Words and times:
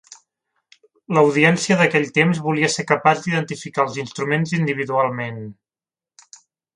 L’audiència 1.17 1.75
d’aquell 1.81 2.07
temps 2.15 2.39
volia 2.47 2.71
ser 2.77 2.85
capaç 2.93 3.21
d’identificar 3.25 3.85
els 3.87 3.99
instruments 4.07 4.55
individualment. 4.61 5.41